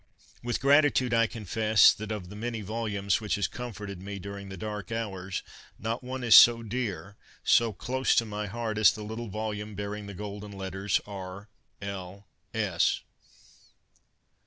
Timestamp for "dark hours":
4.49-5.43